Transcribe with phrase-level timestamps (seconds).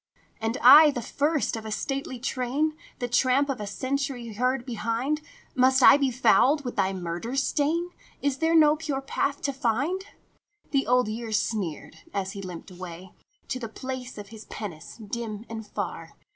[0.41, 5.21] "And I, the first of a stately train, The tramp of a century heard behind,
[5.53, 7.91] Must I be fouled with thy murder stain?
[8.19, 10.05] Is there no pure path to find?"
[10.71, 13.11] The Old Year sneered as he limped away
[13.49, 16.13] To the place of his penance dim and far.